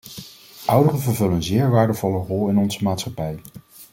[0.65, 3.39] Ouderen vervullen een zeer waardevolle rol in onze maatschappij.